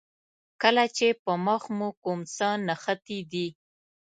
کله 0.61 0.83
چې 0.97 1.07
په 1.23 1.31
مخ 1.45 1.63
مو 1.77 1.89
کوم 2.03 2.19
څه 2.35 2.47
نښتي 2.67 3.19
دي. 3.31 3.47